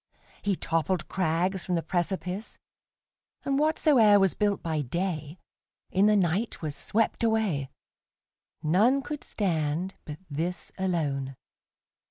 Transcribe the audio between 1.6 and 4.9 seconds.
from the precipice, And whatsoe'er was built by